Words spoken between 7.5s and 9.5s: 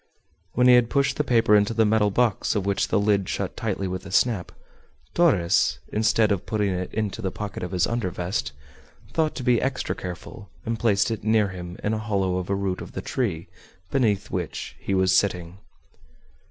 of his under vest, thought to